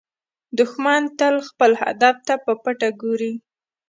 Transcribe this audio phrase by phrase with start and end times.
[0.57, 3.33] دښمن تل خپل هدف ته په پټه ګوري